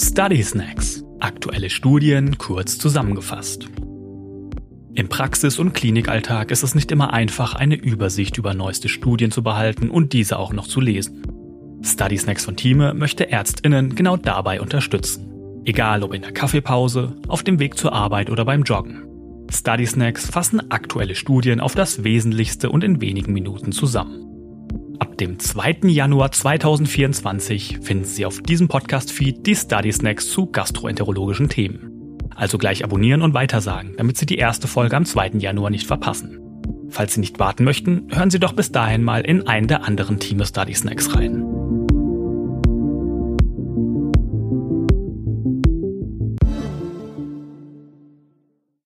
Study 0.00 0.44
Snacks. 0.44 1.02
Aktuelle 1.18 1.68
Studien 1.70 2.38
kurz 2.38 2.78
zusammengefasst. 2.78 3.68
Im 4.94 5.08
Praxis- 5.08 5.58
und 5.58 5.74
Klinikalltag 5.74 6.52
ist 6.52 6.62
es 6.62 6.76
nicht 6.76 6.92
immer 6.92 7.12
einfach, 7.12 7.56
eine 7.56 7.74
Übersicht 7.74 8.38
über 8.38 8.54
neueste 8.54 8.88
Studien 8.88 9.32
zu 9.32 9.42
behalten 9.42 9.90
und 9.90 10.12
diese 10.12 10.38
auch 10.38 10.52
noch 10.52 10.68
zu 10.68 10.80
lesen. 10.80 11.24
Study 11.82 12.16
Snacks 12.16 12.44
von 12.44 12.54
Thieme 12.54 12.94
möchte 12.94 13.24
ÄrztInnen 13.24 13.96
genau 13.96 14.16
dabei 14.16 14.60
unterstützen. 14.60 15.32
Egal 15.64 16.04
ob 16.04 16.14
in 16.14 16.22
der 16.22 16.32
Kaffeepause, 16.32 17.16
auf 17.26 17.42
dem 17.42 17.58
Weg 17.58 17.76
zur 17.76 17.92
Arbeit 17.92 18.30
oder 18.30 18.44
beim 18.44 18.62
Joggen. 18.62 19.02
Study 19.50 19.86
Snacks 19.86 20.30
fassen 20.30 20.70
aktuelle 20.70 21.16
Studien 21.16 21.58
auf 21.58 21.74
das 21.74 22.04
Wesentlichste 22.04 22.70
und 22.70 22.84
in 22.84 23.00
wenigen 23.00 23.32
Minuten 23.32 23.72
zusammen. 23.72 24.27
Ab 24.98 25.16
dem 25.18 25.38
2. 25.38 25.78
Januar 25.84 26.32
2024 26.32 27.78
finden 27.82 28.04
Sie 28.04 28.26
auf 28.26 28.40
diesem 28.40 28.68
Podcast-Feed 28.68 29.46
die 29.46 29.54
Study 29.54 29.92
Snacks 29.92 30.30
zu 30.30 30.46
gastroenterologischen 30.46 31.48
Themen. 31.48 32.18
Also 32.34 32.58
gleich 32.58 32.84
abonnieren 32.84 33.22
und 33.22 33.34
weitersagen, 33.34 33.94
damit 33.96 34.16
Sie 34.16 34.26
die 34.26 34.38
erste 34.38 34.68
Folge 34.68 34.96
am 34.96 35.04
2. 35.04 35.38
Januar 35.38 35.70
nicht 35.70 35.86
verpassen. 35.86 36.38
Falls 36.90 37.14
Sie 37.14 37.20
nicht 37.20 37.38
warten 37.38 37.64
möchten, 37.64 38.06
hören 38.10 38.30
Sie 38.30 38.38
doch 38.38 38.52
bis 38.52 38.72
dahin 38.72 39.02
mal 39.02 39.20
in 39.20 39.46
einen 39.46 39.66
der 39.66 39.84
anderen 39.84 40.18
Team 40.18 40.44
Study 40.44 40.74
Snacks 40.74 41.14
rein. 41.14 41.57